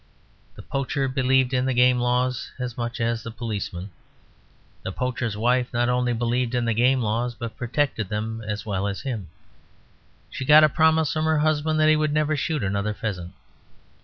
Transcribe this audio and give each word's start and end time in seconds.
The 0.55 0.63
poacher 0.63 1.07
believed 1.07 1.53
in 1.53 1.67
the 1.67 1.75
Game 1.75 1.99
Laws 1.99 2.49
as 2.57 2.75
much 2.75 2.99
as 2.99 3.21
the 3.21 3.29
policeman. 3.29 3.91
The 4.81 4.91
poacher's 4.91 5.37
wife 5.37 5.71
not 5.71 5.89
only 5.89 6.11
believed 6.11 6.55
in 6.55 6.65
the 6.65 6.73
Game 6.73 7.03
Laws, 7.03 7.35
but 7.35 7.55
protected 7.55 8.09
them 8.09 8.41
as 8.47 8.65
well 8.65 8.87
as 8.87 9.01
him. 9.01 9.27
She 10.31 10.43
got 10.43 10.63
a 10.63 10.69
promise 10.69 11.13
from 11.13 11.25
her 11.25 11.37
husband 11.37 11.79
that 11.79 11.89
he 11.89 11.95
would 11.95 12.13
never 12.13 12.35
shoot 12.35 12.63
another 12.63 12.95
pheasant. 12.95 13.35